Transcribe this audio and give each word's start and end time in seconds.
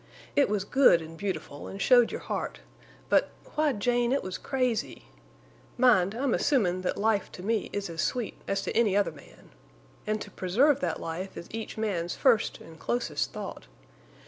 It 0.35 0.49
was 0.49 0.63
good 0.63 0.99
an' 0.99 1.15
beautiful, 1.15 1.67
an' 1.69 1.77
showed 1.77 2.11
your 2.11 2.21
heart—but—why, 2.21 3.73
Jane, 3.73 4.11
it 4.11 4.23
was 4.23 4.39
crazy. 4.39 5.05
Mind 5.77 6.15
I'm 6.15 6.33
assumin' 6.33 6.81
that 6.81 6.97
life 6.97 7.31
to 7.33 7.43
me 7.43 7.69
is 7.71 7.87
as 7.87 8.01
sweet 8.01 8.33
as 8.47 8.63
to 8.63 8.75
any 8.75 8.97
other 8.97 9.11
man. 9.11 9.51
An' 10.07 10.17
to 10.17 10.31
preserve 10.31 10.79
that 10.79 10.99
life 10.99 11.37
is 11.37 11.47
each 11.51 11.77
man's 11.77 12.15
first 12.15 12.59
an' 12.63 12.77
closest 12.77 13.31
thought. 13.31 13.67